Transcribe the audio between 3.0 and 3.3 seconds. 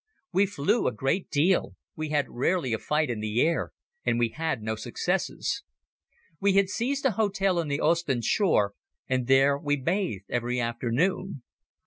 in